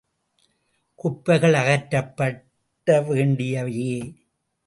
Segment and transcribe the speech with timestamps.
[0.99, 2.37] குப்பைகள் அகற்றப்பட
[3.09, 3.95] வேண்டியவையே!